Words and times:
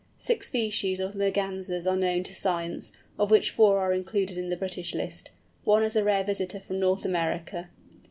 Six 0.17 0.47
species 0.47 0.99
of 0.99 1.13
Mergansers 1.13 1.85
are 1.85 1.95
known 1.95 2.23
to 2.23 2.33
science, 2.33 2.91
of 3.19 3.29
which 3.29 3.51
four 3.51 3.77
are 3.77 3.93
included 3.93 4.35
in 4.35 4.49
the 4.49 4.57
British 4.57 4.95
list—one 4.95 5.83
as 5.83 5.95
a 5.95 6.03
rare 6.03 6.23
visitor 6.23 6.59
from 6.59 6.79
North 6.79 7.05
America. 7.05 7.69